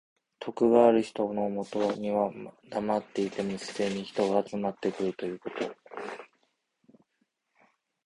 [0.39, 2.33] 徳がある人のもとには
[2.71, 5.55] だまっていても自然に人が集まってくるということ。